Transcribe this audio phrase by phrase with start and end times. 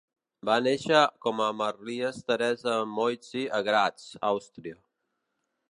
[0.49, 4.81] Va néixer com a Marlies Theresa Moitzi a Graz, Àustria.